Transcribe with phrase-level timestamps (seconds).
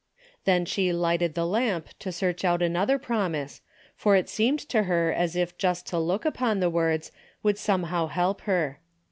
[0.45, 3.61] Then she lighted the lamp to search out another promise,
[3.95, 7.11] for it seemed to her as if just to look upon the words
[7.43, 8.79] would somehow help her.